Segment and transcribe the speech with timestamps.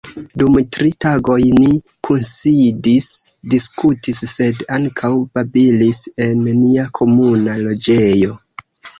[0.41, 1.73] Dum tri tagoj ni
[2.07, 3.05] kunsidis,
[3.53, 8.33] diskutis, sed ankaŭ babilis en nia komuna loĝejo.